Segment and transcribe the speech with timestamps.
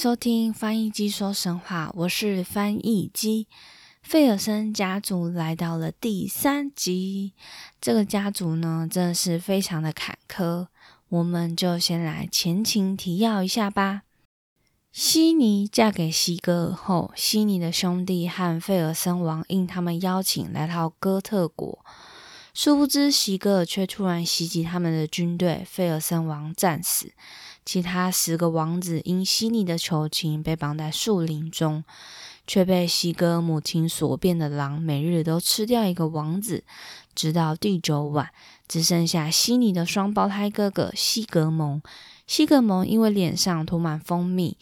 [0.00, 3.46] 收听翻译机说神话，我是翻译机。
[4.00, 7.34] 费尔森家族来到了第三集，
[7.82, 10.68] 这个家族呢，真的是非常的坎坷。
[11.10, 14.04] 我们就先来前情提要一下吧。
[14.90, 21.84] 悉尼嫁给西格尔后，悉尼的兄弟和费尔森王应他们邀请来到哥特国，
[22.54, 27.12] 殊不知西格尔却突然袭击他们的军队，费尔森王战死。
[27.64, 31.84] 其他十个王子因悉尼的求情，被绑在树林中，
[32.46, 36.64] 却被西格尔母亲所变的狼每日都吃掉一个王子。
[37.14, 38.30] 直到第九晚，
[38.66, 41.82] 只剩下悉尼的双胞胎哥哥西格蒙。
[42.26, 44.56] 西格蒙因为脸上涂满蜂蜜，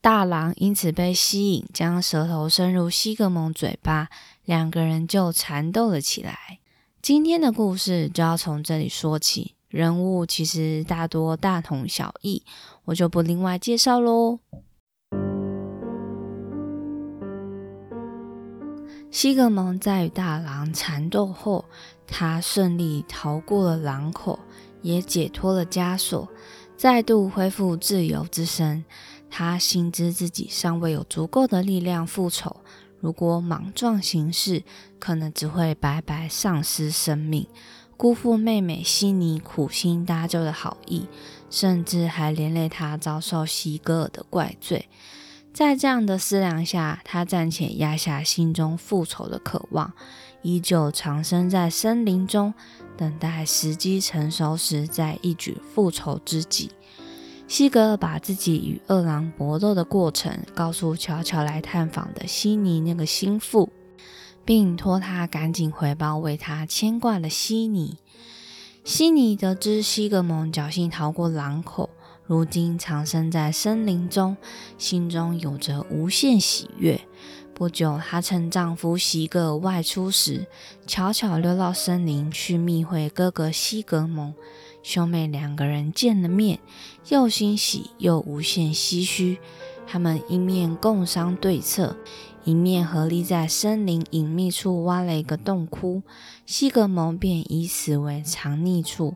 [0.00, 4.08] 大狼因此被吸引，将舌头伸入西格蒙嘴巴，
[4.44, 6.58] 两个人就缠斗了起来。
[7.00, 9.54] 今天的故事就要从这里说起。
[9.72, 12.42] 人物其实大多大同小异，
[12.84, 14.38] 我就不另外介绍喽。
[19.10, 21.64] 西格蒙在与大狼缠斗后，
[22.06, 24.38] 他顺利逃过了狼口，
[24.82, 26.28] 也解脱了枷锁，
[26.76, 28.84] 再度恢复自由之身。
[29.30, 32.56] 他心知自己尚未有足够的力量复仇，
[33.00, 34.64] 如果莽撞行事，
[34.98, 37.46] 可能只会白白丧失生命。
[38.02, 41.06] 辜负妹妹悉尼苦心搭救的好意，
[41.48, 44.88] 甚至还连累她遭受西格尔的怪罪。
[45.54, 49.92] 在这样的思量下，他暂且压下心中复仇的渴望，
[50.42, 52.52] 依旧藏身在森林中，
[52.96, 56.72] 等待时机成熟时再一举复仇之计。
[57.46, 63.70] 西格尔把自己与恶狼搏斗的过程告诉悄悄来探访的悉尼那个心腹。
[64.44, 67.98] 并托他赶紧回报为他牵挂的悉尼。
[68.84, 71.90] 悉尼得知西格蒙侥幸逃过狼口，
[72.26, 74.36] 如今藏身在森林中，
[74.76, 77.00] 心中有着无限喜悦。
[77.54, 80.46] 不久，她趁丈夫西格外出时，
[80.86, 84.34] 悄悄溜到森林去密会哥哥西格蒙。
[84.82, 86.58] 兄妹两个人见了面，
[87.08, 89.38] 又欣喜又无限唏嘘。
[89.86, 91.96] 他们一面共商对策。
[92.44, 96.02] 一面合力在森林隐秘处挖了一个洞窟，
[96.44, 99.14] 西格蒙便以此为藏匿处。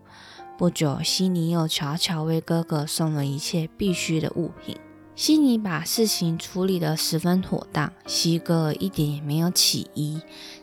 [0.57, 4.77] 不久，悉尼又悄悄为哥哥送了一切必需的物品。
[5.15, 10.21] 悉尼把事情处理得十分妥当，西格一点也没有起疑。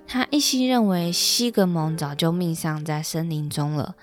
[0.08, 3.96] 他一心认为西格蒙早就命丧在森林中了。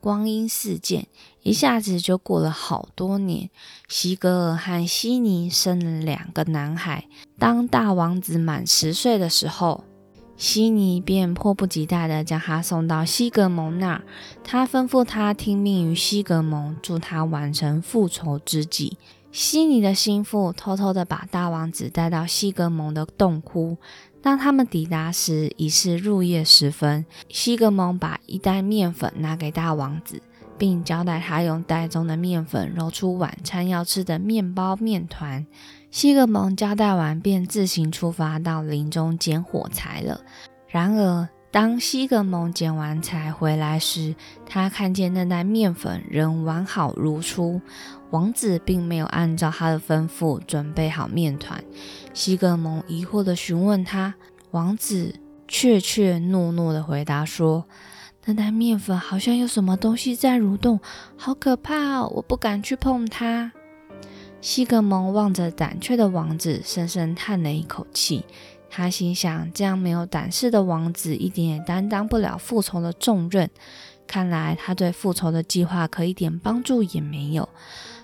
[0.00, 1.06] 光阴似箭，
[1.42, 3.50] 一下子就过了好多年。
[3.88, 7.06] 西格尔和悉尼生了两个男孩。
[7.38, 9.84] 当大王子满十岁的时候，
[10.36, 14.02] 悉尼便迫不及待地将他送到西格蒙那儿。
[14.42, 18.96] 他吩咐他听命于西格蒙，助他完成复仇之计。
[19.32, 23.78] 悉尼的心腹偷偷地把大王子带到西格蒙的洞窟。
[24.20, 27.04] 当他们抵达时，已是入夜时分。
[27.28, 30.22] 西格蒙把一袋面粉拿给大王子，
[30.62, 35.44] 并交代他用袋中的面粉揉出晚餐要吃的面包面团。
[35.90, 40.20] 西格蒙交代完，便自行出发到林中捡火柴了。
[40.68, 44.14] 然而，当西格蒙捡完柴回来时，
[44.46, 47.60] 他看见那袋面粉仍完好如初。
[48.10, 51.60] 王子并没有按照他的吩咐准备好面团。
[52.14, 54.14] 西格蒙疑惑地询问他，
[54.52, 55.16] 王子
[55.48, 57.64] 怯怯懦懦地回答说
[58.24, 60.78] ：“那袋面粉好像有什么东西在蠕动，
[61.16, 62.12] 好可怕哦！
[62.14, 63.52] 我不敢去碰它。”
[64.40, 68.24] 西格蒙望着胆怯的王子，深深叹了一口气。
[68.68, 73.50] 他心想：这样没有胆识的王子，一点也担当不了复仇的重任。
[74.06, 77.48] 看来他对复仇的计划可一点帮助也没有。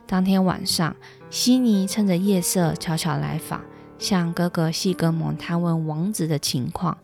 [0.06, 0.94] 当天晚上，
[1.30, 3.62] 悉尼趁着夜色悄悄来访，
[3.98, 6.98] 向哥哥西格蒙探问王子的情况。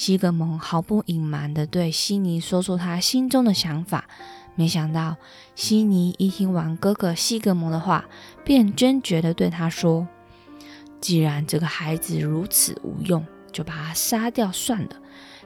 [0.00, 4.06] 西格蒙毫不隐瞒地对悉尼说出他心中的想法。
[4.54, 5.18] 没想到，
[5.54, 8.06] 悉尼一听完哥哥西格蒙的话，
[8.42, 10.08] 便坚决地对他说
[11.02, 14.96] ：“既然这个孩子如此无用，就把他杀掉算了。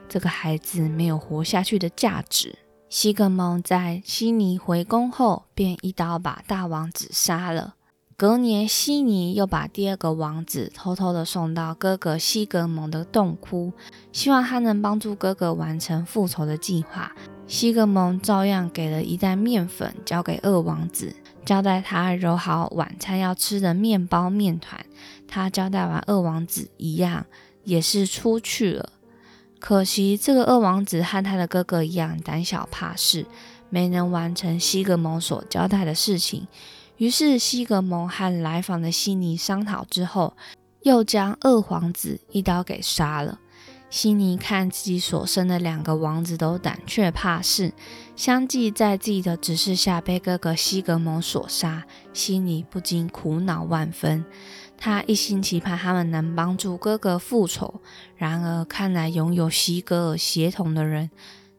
[0.07, 2.57] 这个孩子没有活下去的价值。”
[2.87, 7.75] 西格蒙在悉尼回宫后，便一刀把大王子杀了。
[8.17, 13.73] 隔年，西尼又把第二个王子偷偷的送到哥哥西格蒙的洞窟，
[14.13, 17.13] 希望他能帮助哥哥完成复仇的计划。
[17.45, 21.13] 西格蒙照样给了一袋面粉交给二王子，
[21.43, 24.85] 交代他揉好晚餐要吃的面包面团。
[25.27, 27.25] 他交代完二王子一样，
[27.65, 28.93] 也是出去了。
[29.59, 33.25] 可惜这个二王子和他的哥哥一样胆小怕事，
[33.69, 36.47] 没能完成西格蒙所交代的事情。
[36.97, 40.37] 于是，西格蒙和来访的悉尼商讨之后，
[40.83, 43.39] 又将二皇子一刀给杀了。
[43.89, 47.73] 悉尼看自己所生的两个王子都胆怯怕事，
[48.15, 54.25] 相继在自己的指示下被哥哥西格蒙所杀，悉尼不禁苦恼万分。
[54.77, 57.81] 他一心期盼他们能帮助哥哥复仇，
[58.15, 61.09] 然而看来拥有西格尔血统的人，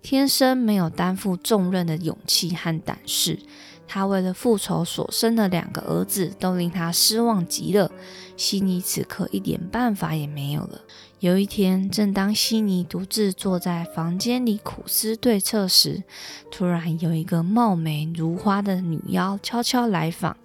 [0.03, 3.39] 天生没有担负重任的勇气和胆识。
[3.89, 7.91] 他为了复仇所生的两个儿子都令他失望极了。
[8.37, 10.81] 悉尼此刻一点办法也没有了。
[11.21, 16.03] 有一天，正当悉尼独自坐在房间里苦思对策时，
[16.51, 20.37] 突然有一个貌美如花的女妖悄悄来访。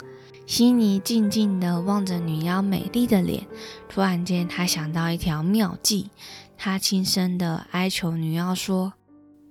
[0.48, 3.46] 悉尼静静地望着女妖美丽的脸，
[3.90, 6.10] 突然间，他想到一条妙计。
[6.58, 8.94] 他轻声地哀求女妖说。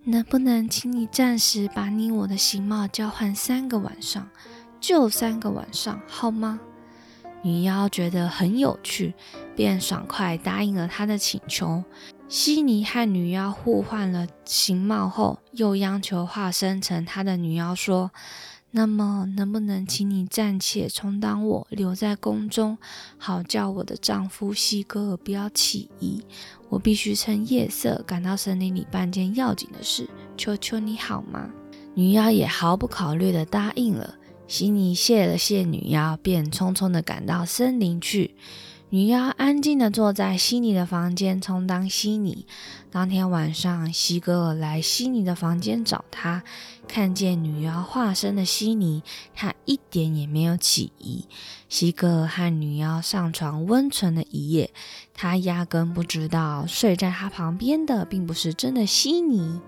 [0.04, 4.28] 能不能请你暂时把你我的形貌交换三个晚上，
[4.80, 6.58] 就三个晚上，好吗？
[7.42, 9.14] 女妖觉得很有趣，
[9.54, 11.84] 便爽快答应了他的请求。
[12.28, 18.10] 悉尼和女妖互换了形貌后，又央求化身成他的女妖说。
[18.72, 22.78] 那么，能不能请你暂且充当我，留在宫中，
[23.18, 26.22] 好叫我的丈夫西哥尔不要起疑？
[26.68, 31.50] 我必须趁夜色赶到森林里办件要紧的事，求求你好吗？
[31.94, 34.14] 女妖也毫不考虑地答应了。
[34.46, 38.36] 悉尼谢了谢女妖，便匆匆地赶到森林去。
[38.92, 42.44] 女妖安静地坐在悉尼的房间，充当悉尼。
[42.90, 46.42] 当天晚上，西格尔来悉尼的房间找她，
[46.88, 51.24] 看见女妖化身的悉尼，他一点也没有起疑。
[51.68, 54.72] 西格尔和女妖上床温存了一夜，
[55.14, 59.60] 他压根不知道睡在他旁边的并不是真的悉尼。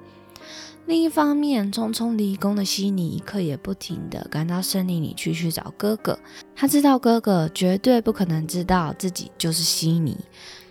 [0.87, 6.19] 另一方面，匆匆离宫的悉尼一刻也不停地赶到森林里去去找哥哥。
[6.55, 10.17] 他知道哥哥绝对不可能知道自己就是悉尼，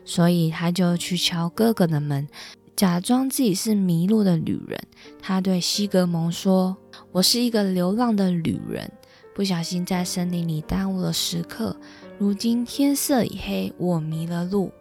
[0.03, 2.27] 所以他就去敲哥哥的门，
[2.75, 4.79] 假装自己是迷路的旅人。
[5.21, 6.75] 他对西格蒙说
[7.13, 8.91] ：“我是一个流浪的旅人，
[9.33, 11.75] 不小心在森林里耽误了时刻。
[12.19, 14.71] 如今天色已黑，我迷了路。”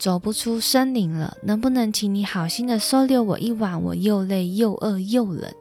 [0.00, 3.82] 走不出森林了，能不能请你好心的收留我一晚？
[3.82, 5.52] 我又累又饿又冷。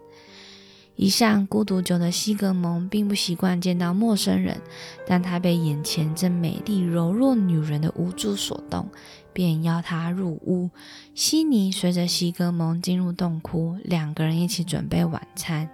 [0.95, 4.62] 一向孤独久的西格蒙并不习惯见到陌生人，
[5.06, 8.88] 但他被眼前这美丽柔弱女人的无助所动，
[9.33, 10.69] 便邀她入屋。
[11.13, 15.69] 悉尼随着西格蒙进入洞窟，两个人一起准备晚餐。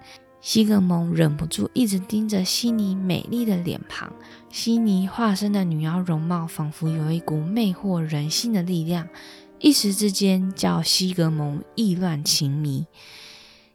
[0.45, 4.13] 西格蒙忍不住一直盯着悉尼美丽的脸庞，
[4.51, 9.09] 悉尼化身的女妖容貌仿佛有一股魅惑人心的力量，
[9.57, 12.85] 一时之间叫西格蒙意乱情迷。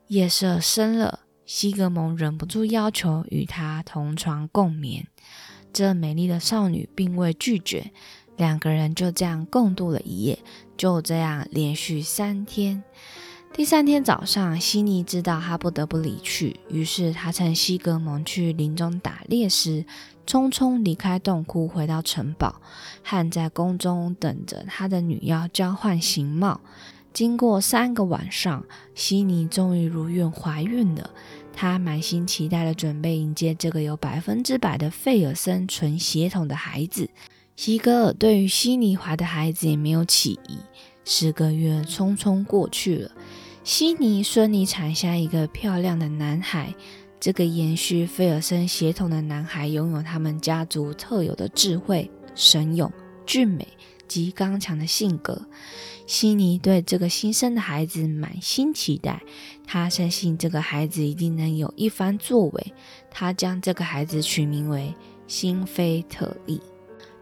[0.07, 5.09] 夜色深了，西格蒙忍不住要求与她同床共眠，
[5.73, 7.91] 这美丽的少女并未拒绝，
[8.37, 10.39] 两个人就这样共度了一夜，
[10.77, 12.85] 就这样连续三天。
[13.61, 19.85] 第三天早上，悉尼知道他不得不离去，于是他趁西格蒙去林中打猎时，
[20.27, 22.63] 匆匆离开洞窟，回到城堡，
[23.05, 26.63] 和在宫中等着他的女妖交换形貌。
[27.13, 28.65] 经过三个晚上，
[28.95, 31.11] 悉尼终于如愿怀孕了。
[31.53, 37.11] 她满心期待的准备迎接这个有百分之百的费尔森纯血统的孩子。
[37.57, 40.57] 西格尔对于悉尼怀的孩子也没有起疑。
[41.05, 43.11] 十个月匆匆过去了。
[43.63, 46.75] 悉尼顺利产下一个漂亮的男孩。
[47.21, 52.91] 这个延续菲尔森血统的男孩拥有他们家族特有的智慧、神勇、
[53.27, 53.69] 俊美
[54.09, 55.47] 及刚强的性格。
[56.07, 59.21] 悉尼对这个新生的孩子满心期待，
[59.67, 62.73] 他相信这个孩子一定能有一番作为。
[63.11, 64.95] 他将这个孩子取名为
[65.27, 66.59] 新菲特利。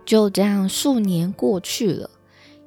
[0.07, 2.09] 就这样，数年过去了，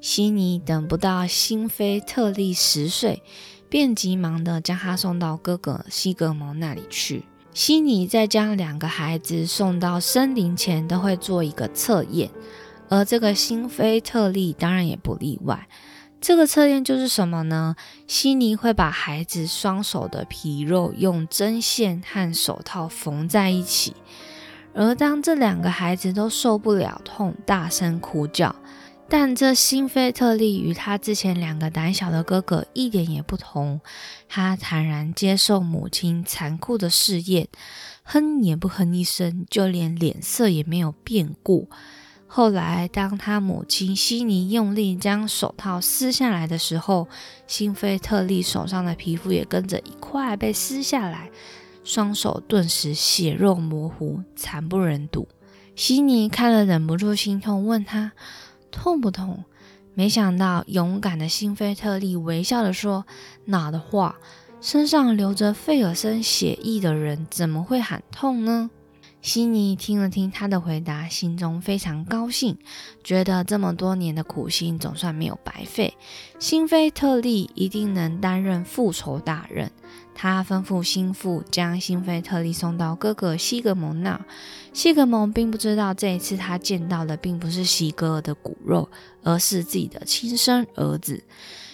[0.02, 3.24] 悉尼等不到新菲特利十岁。
[3.72, 7.24] 便急忙地将他送到哥哥西格蒙那里去。
[7.54, 12.30] 悉尼在将两个孩子送到森林前，都会做一个测验，
[12.90, 15.70] 而这个新菲特利当然也不例外。
[16.20, 17.78] 这个测验就是什么呢？
[18.08, 23.96] 悉尼会把孩子双手的皮肉用针线和手套缝在一起，
[24.74, 28.54] 而当这两个孩子都受不了痛，大声哭叫，
[29.14, 33.82] 但这辛菲特利与他之前两个胆小的哥哥一点也不同，
[34.30, 37.50] 他坦然接受母亲残酷的试验，
[38.04, 41.68] 哼也不哼一声，就连脸色也没有变过。
[42.26, 47.10] 后来，当他母亲悉尼用力将手套撕下来的时候，
[47.46, 51.30] 辛菲特利手上的皮肤也跟着一块被撕下来。
[51.84, 55.28] 双手顿时血肉模糊，惨不忍睹。
[55.76, 58.14] 悉尼看了忍不住心痛，问他
[58.72, 59.44] 痛不痛？
[59.94, 63.06] 没想到勇敢的辛菲特利微笑的说
[63.46, 64.16] ：“哪的话，
[64.62, 68.72] 身上流着费尔森血液的人怎么会喊痛呢？”
[69.22, 72.58] 悉尼听了听他的回答，心中非常高兴，
[73.04, 75.94] 觉得这么多年的苦心总算没有白费。
[76.40, 79.72] 辛菲特利一定能担任复仇大任。
[80.14, 84.20] 他吩咐心腹将辛菲特利送到哥哥西格蒙那。
[84.74, 88.90] 西格蒙并不知道，这一次他见到的并不是西格尔的骨肉，
[89.24, 91.24] 而是自己的亲生儿子。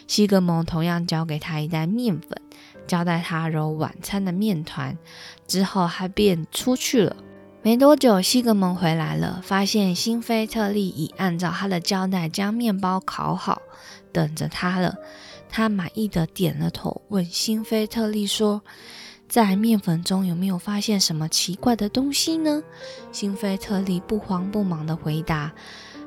[0.08, 2.42] 西格蒙同样交给他一袋面粉，
[2.88, 4.98] 交代他揉晚餐的面团，
[5.46, 7.16] 之后他便出去了。
[7.62, 13.62] 没多久，西格蒙回来了，发现辛菲特利已按照他的交代将面包烤好，
[14.14, 14.96] 等着他了。
[15.50, 18.62] 他满意的点了头，问辛菲特利说
[19.28, 22.64] ：“在面粉中有没有发现什么奇怪的东西呢？”
[23.12, 25.54] 辛菲特利不慌不忙的回答：“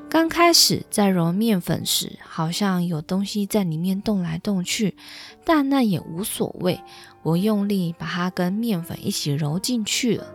[0.09, 4.95] 刚开始在揉面粉时，好像有东西在里面动来动去，
[5.43, 6.81] 但那也无所谓。
[7.23, 10.27] 我用力把它跟面粉一起揉进去了。”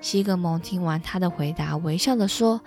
[0.00, 2.60] 西格蒙听完他的回答，微笑地说：“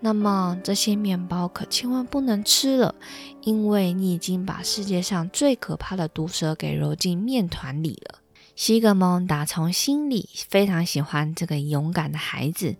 [0.00, 2.94] 那么这些面包可千万不能吃了，
[3.42, 8.20] 因为你已经把世界上最可怕的毒蛇给揉进面团里了。”
[8.56, 12.76] 西格蒙打从心里非常喜欢这个勇敢的孩子，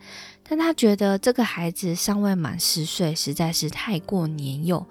[0.49, 4.87] 但他觉得这个孩子尚未满十岁，实在是太过年幼。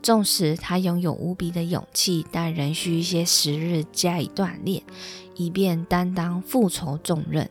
[0.00, 4.80] 纵使他拥有无比的勇气，但仍需一些时日加以锻炼，
[5.34, 7.50] 以便担当复仇重任。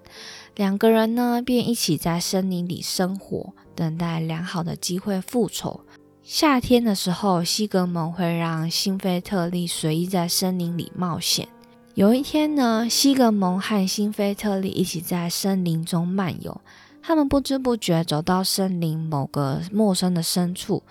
[0.56, 5.82] 两个人呢，便一起在森林里生活，等待良好的机会复仇。
[6.24, 11.48] 夏天的时候，西格蒙会让辛菲特利随意在森林里冒险。
[11.94, 16.60] 有一天呢，西格蒙和辛菲特利一起在森林中漫游，
[17.04, 20.82] 他们不知不觉走到森林某个陌生的深处，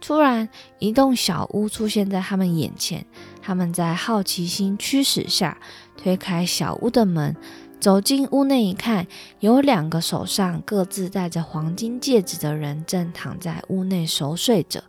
[0.00, 3.04] 突然，一栋小屋出现在他们眼前。
[3.42, 5.58] 他们在好奇心驱使下，
[5.96, 7.34] 推开小屋的门。
[7.78, 9.06] 走进屋内一看，
[9.40, 14.82] 有两个手上各自戴着黄金戒指的人正躺在屋内熟睡着。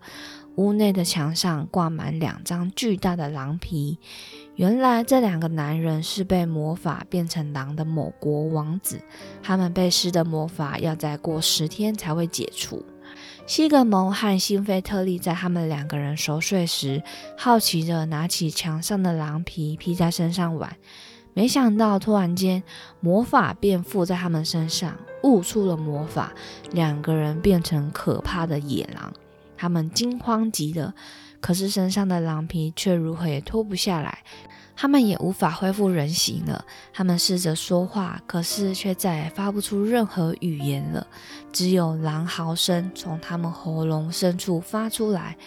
[0.55, 3.99] 屋内的墙上挂满两张巨大的狼皮。
[4.55, 8.99] 原来这两个男人是被魔法变成狼的某国王子，
[9.43, 12.83] 他们被施的魔法要再过十天才会解除。
[13.45, 17.03] 西格蒙和辛菲特利在他们两个人熟睡时，
[17.37, 20.75] 好奇地拿起墙上的狼皮披在身上玩。
[21.37, 22.63] 没想到，突然间
[22.99, 26.33] 魔法便附在他们身上，悟出了魔法，
[26.71, 29.13] 两个人变成可怕的野狼。
[29.55, 30.95] 他们惊慌极了，
[31.39, 34.23] 可是身上的狼皮却如何也脱不下来，
[34.75, 36.65] 他们也无法恢复人形了。
[36.91, 41.05] 他们试着说话，可是却再也发不出任何语言了，
[41.53, 45.37] 只有狼嚎声从他们喉咙深处发出来。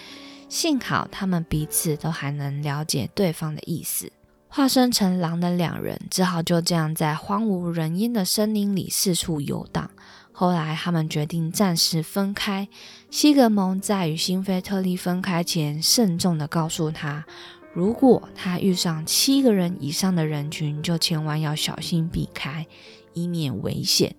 [0.49, 4.13] 幸好他们彼此都还能了解对方的意思。
[4.53, 9.89] 化身成狼的两人只好就这样在荒无人烟的森林里四处游荡。
[10.33, 12.69] 后来，他们决定暂时分开。
[13.11, 17.25] 西格蒙在与辛菲特利分开前，慎重地告诉他，
[17.73, 22.67] 如果他遇上七个人以上的人群，就千万要小心避开，
[23.13, 24.17] 以免危险。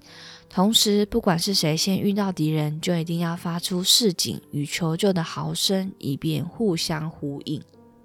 [0.49, 7.61] 同时，不管是谁先遇到敌人，就一定要发出示警与求救的嚎声，以便互相呼应。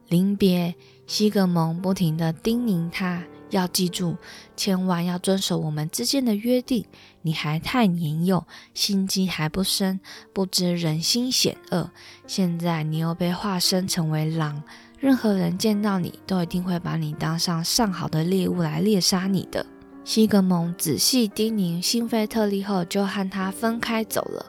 [0.09, 0.75] 临别。
[1.07, 4.17] 西格蒙不停地叮咛他，要记住，
[4.57, 6.85] 千万要遵守我们之间的约定。
[7.23, 8.45] 你还太年幼，
[8.75, 10.01] 心机还不深，
[10.33, 11.91] 不知人心险恶。
[12.27, 14.63] 现在你又被化身成为狼，
[14.99, 19.65] 任何人见到你都一定会把你当上上好的猎物来猎杀你的。
[20.05, 24.47] 西格蒙仔细叮咛辛菲特利后，就和他分开走了。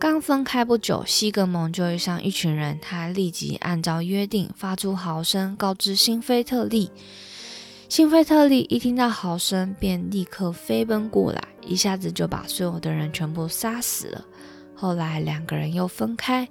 [0.00, 6.88] 刚分开不久，西格蒙就遇上一群人，他立即按照约定发出嚎声，告知辛菲特利。
[7.88, 14.24] 辛菲特利一听到嚎声，便立刻飞奔过来，一下子就把所有的人全部杀死了。
[14.72, 16.48] 后来两个人又分开。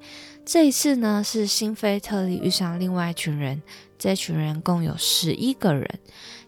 [0.48, 3.62] 这一次呢，是辛菲特利遇上另外一群人，
[4.00, 6.00] 这群人共有十一个人。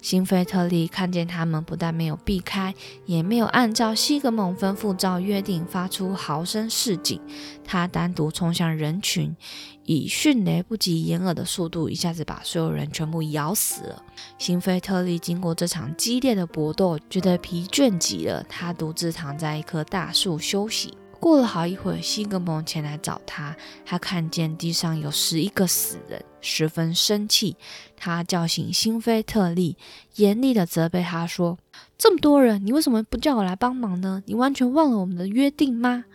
[0.02, 2.74] 辛菲特利看见他们不但没有避开，
[3.06, 7.20] 也没有按照西格蒙吩咐照约定发出嚎声示警，
[7.66, 9.36] 他单独冲向人群，
[9.84, 14.02] 以迅雷不及掩耳的速度，一下子把所有人全部咬死了。
[14.38, 20.94] 辛菲特利经过这场激烈的搏斗，觉得疲倦极了，他独自躺在一棵大树休息。
[21.20, 27.58] 过了好一会儿，西格蒙前来找他，他看见地上有十一个死人，十分生气。
[27.98, 29.78] 他叫醒辛菲特利，
[30.16, 31.58] 严厉地责备他说
[31.98, 34.24] ：“这么多人，你为什么不叫我来帮忙呢？
[34.26, 36.06] 你完全忘了我们的约定吗？”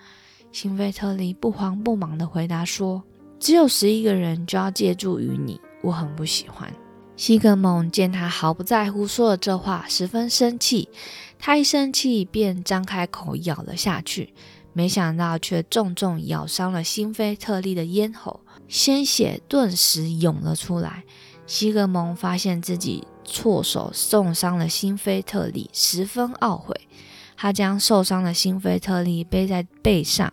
[0.51, 3.03] 辛菲特利不慌不忙地回答说
[3.39, 6.73] ：“只有十一个人就要借助于你，我很不喜欢。”
[7.17, 10.89] 西格蒙见他毫不在乎，说了这话，十分生气。
[11.39, 14.33] 他一生气便张开口咬了下去。
[14.75, 21.05] 没想到却重重咬伤了辛菲特利的咽喉，鲜血顿时涌了出来。
[21.47, 26.75] 西格蒙发现自己错手重伤了辛菲特利，十分懊悔。
[27.37, 30.33] 他将受伤的辛菲特利背在背上，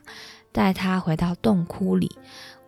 [0.51, 2.11] 带他回到洞窟里。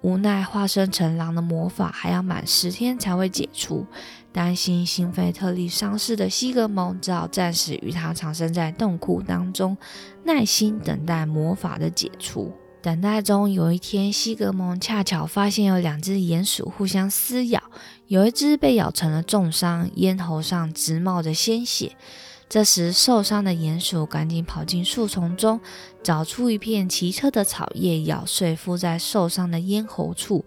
[0.01, 3.87] 无奈化身成狼的魔法还要满十天才会解除。
[4.33, 9.77] 担心辛菲特利伤势的西格蒙只好暂时与他藏身在洞窟当中，
[10.23, 12.51] 耐心等待魔法的解除。
[12.81, 17.61] 等待中，有一天，西格蒙恰巧发现有两只鼹鼠互相撕咬，
[18.07, 21.95] 有一只被咬成了重伤，咽喉上直冒着鲜血。
[22.49, 25.61] 这时，受伤的鼹鼠赶紧跑进树丛中，
[26.03, 30.43] 找出一片奇特的草叶，咬碎敷在受伤的咽喉处。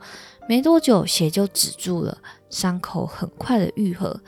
[0.49, 2.19] 没多久，血就止住了，
[2.50, 4.20] 伤口很快的愈合。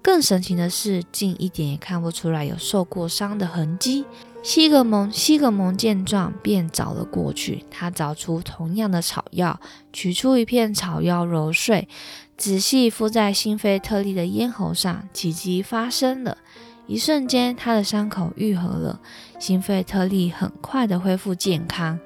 [0.00, 4.04] 更神奇的是，竟一点也看不出来有受过伤的痕迹。
[4.42, 7.64] 西格蒙西格蒙见状，便找了过去。
[7.70, 9.60] 他找出同样的草药，
[9.92, 11.88] 取出一片草药揉碎，
[12.36, 15.08] 仔细敷在辛菲特利的咽喉上。
[15.12, 16.38] 奇迹发生了，
[16.86, 19.00] 一瞬间，他的伤口愈合了。
[19.40, 21.98] 辛菲特利很快的恢复健康。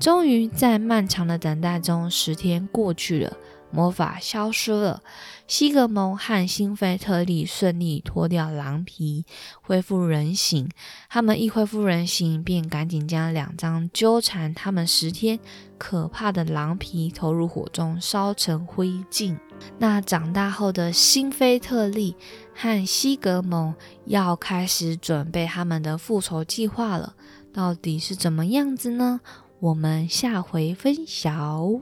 [0.00, 3.36] 终于在漫长的等待中，十天过去了，
[3.70, 5.02] 魔法消失了。
[5.46, 9.24] 西格蒙和辛菲特利顺利脱掉狼皮，
[9.60, 10.68] 恢复人形。
[11.08, 15.40] 他们一恢复人形，便赶紧将两张纠缠他们十天
[15.76, 19.36] 可怕的狼皮投入火中，烧成灰烬。
[19.78, 22.16] 那长大后的辛菲特利
[22.54, 23.74] 和西格蒙
[24.06, 27.14] 要开始准备他们的复仇计划了，
[27.52, 29.20] 到底是怎么样子呢？
[29.58, 31.80] 我们下回分晓。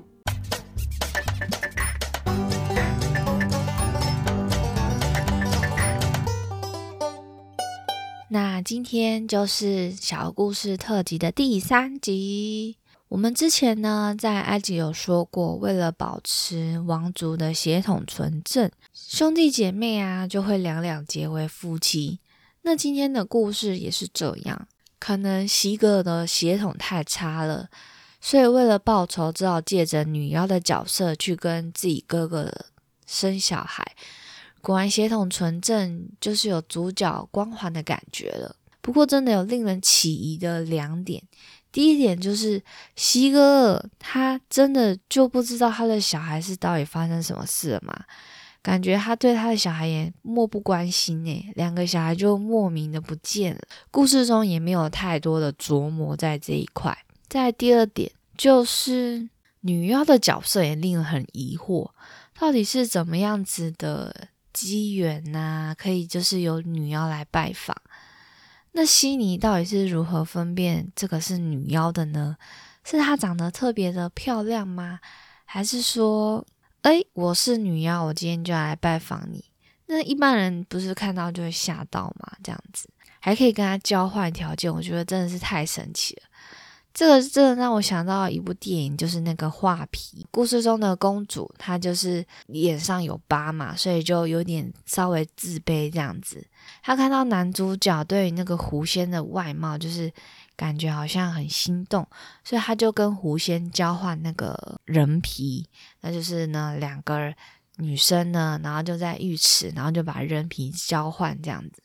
[8.30, 12.76] 那今天就是小故事特辑的第三集。
[13.08, 22.20] 我们之前呢，在埃及有说过，为了保持王族的血统纯正，兄弟姐妹啊就会两两结为夫妻。
[22.60, 24.68] 那今天的故事也是这样。
[24.98, 27.70] 可能西格的血统太差了，
[28.20, 32.52] 所以为了报仇，只好借着女妖的角色去跟自己哥哥
[33.06, 33.94] 生小孩。
[34.68, 38.54] 果然血统纯正，就是有主角光环的感觉了。
[38.82, 41.22] 不过真的有令人起疑的两点，
[41.72, 42.62] 第一点就是
[42.94, 47.98] 西哥他真的就不知道他的小孩是到底发生什么事了吗？
[48.60, 53.62] 感觉他对他的小孩也漠不关心诶，两个小孩就莫名的不见了。
[53.90, 56.94] 故事中也没有太多的琢磨在这一块。
[57.26, 59.30] 在第二点，就是
[59.62, 61.88] 女妖的角色也令人很疑惑，
[62.38, 65.74] 到底是怎么样子的机缘呐？
[65.76, 67.76] 可以就是有女妖来拜访，
[68.72, 72.36] 那悉尼到底是如何分辨这个是女妖的呢？
[72.84, 75.00] 是她长得特别的漂亮吗？
[75.44, 76.46] 还是说？
[76.82, 79.44] 哎，我是女妖，我今天就来拜访你。
[79.86, 82.32] 那一般人不是看到就会吓到吗？
[82.42, 86.27] 这样子还可以跟他交换条件，我觉得真的是太神奇了。
[86.92, 96.46] 这个真的让我想到一部电影，就是那个画皮故事中的公主，她就是脸上有疤嘛，所以就有点稍微自卑这样子。
[96.82, 100.12] 她看到男主角对于那个狐仙的外貌，就是。
[100.58, 102.04] 感觉好像很心动，
[102.42, 105.64] 所以她就跟狐仙交换那个人皮，
[106.00, 107.32] 那就是呢两个
[107.76, 111.80] 女生呢，然后就在浴池，然后就把人皮交换这样子，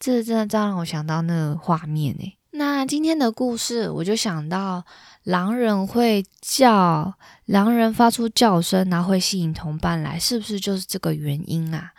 [0.00, 2.35] 这真的让我想到那个画面诶。
[2.56, 4.82] 那今天的故事，我就想到
[5.24, 7.14] 狼人会叫，
[7.44, 11.92] 狼人发出叫声，然后会吸引同伴来，是不是就是这个原因啊？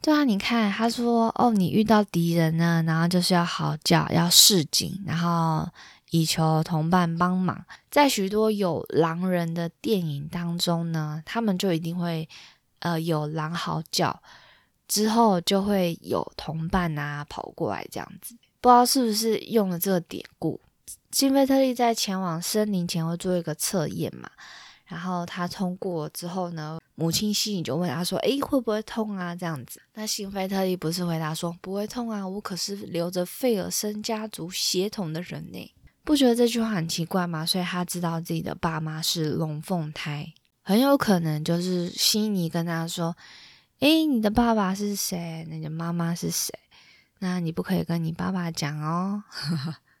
[0.00, 5.68] 对啊，你看，他说哦，你遇到敌人呢，然后就是要嚎叫，要示警，然后
[6.10, 7.64] 以求同伴帮忙。
[7.90, 12.28] 在许多有狼人的电影当中呢，他们就一定会
[12.78, 14.22] 呃有狼嚎叫，
[14.86, 18.36] 之后就会有同伴啊跑过来这样子。
[18.64, 20.58] 不知道是不是用了这个典故，
[21.12, 24.26] 辛菲特利在前往森林前会做一个测验嘛？
[24.86, 35.70] 然后他通过之后呢，母亲心里就问他说：“诶，会不会痛啊？”这样子，那辛菲特利不是回答说：“不会痛啊，我可是留着费尔森家族血统的人呢。”
[36.02, 37.44] 不觉得这句话很奇怪吗？
[37.44, 43.14] 所以他知道自己的爸妈是龙凤胎，很有可能就是悉尼跟他说
[43.80, 45.46] ：“诶，你的爸爸是谁？
[45.50, 46.50] 你的妈妈是谁？
[47.18, 49.24] 那你不可以跟你爸爸讲哦，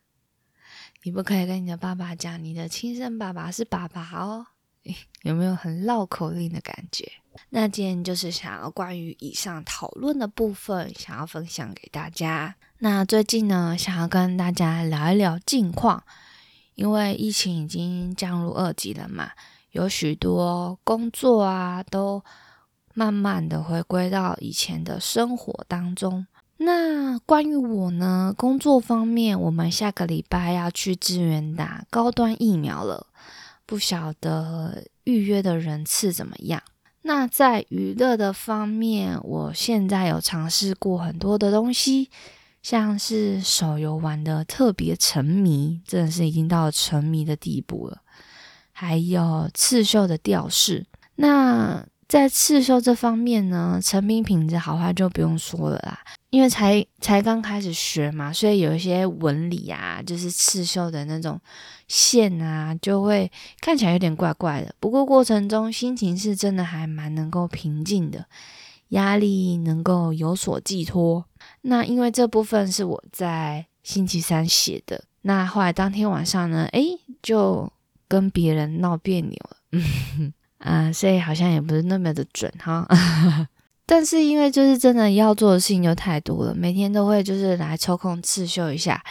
[1.04, 4.46] 你不可以跟你的爸爸讲，你的亲生爸爸是爸爸哦。
[5.24, 7.10] ”有没有很绕口令的感觉？
[7.48, 12.54] 那今天就是想要关于以上讨论的部分，想要分享给大家。
[12.78, 16.04] 那最近呢，想要跟大家聊一聊近况，
[16.74, 19.30] 因为疫情已经降入二级了嘛，
[19.70, 22.22] 有许多工作啊，都
[22.92, 26.26] 慢慢的回归到以前的生活当中。
[26.56, 33.08] 那关于我呢，工作方面，我们下个礼拜要去支援打高端疫苗了。
[33.66, 36.62] 不晓得预约的人次怎么样？
[37.02, 42.08] 那在娱乐的方面，我现在有尝试过很多的东西，
[42.62, 48.02] 像是手游玩的特别沉迷，真的是已经到了沉迷的地步了。
[48.70, 50.86] 还有刺绣的吊饰，
[51.16, 51.84] 那。
[52.08, 55.98] 在刺绣这方面呢，成品品质好坏就不用说了啦，
[56.30, 61.40] 因为才才刚开始学嘛，所以有一些纹理啊，就是刺绣的那种
[61.88, 64.74] 线啊，就会看起来有点怪怪的。
[64.78, 68.26] 不过过程中心情是真的还蛮能够平静的，
[68.88, 71.24] 压力能够有所寄托。
[71.62, 77.72] 那因为这部分是我在星期三写的，那后来当天晚上呢，诶，就
[78.06, 79.56] 跟别人闹别扭了。
[80.64, 82.88] 啊，所以好像也不是那么的准哈，
[83.84, 89.04] 但是因为就是真的要做的事情就太多了，每天都会就是来抽空刺绣一下，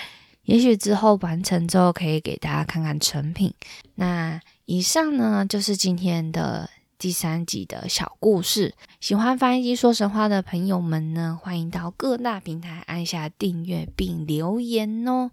[0.45, 3.53] 也许之后完成之后可以给大家看看成品。
[3.95, 6.67] 那以上呢就是今天的
[7.03, 15.29] 第三集的小故事，喜欢翻译机说神话的朋友们呢，欢迎到各大平台按下订阅并留言哦。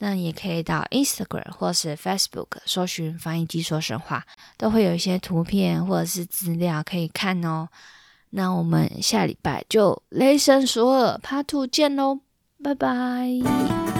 [0.00, 4.26] 那也可以到 Instagram 或是 Facebook 搜寻“翻译机说神话”，
[4.58, 7.70] 都会有一些图片或者是资料可以看哦。
[8.28, 12.20] 那我们下礼拜就雷神索尔 Part Two 见喽，
[12.62, 13.97] 拜拜。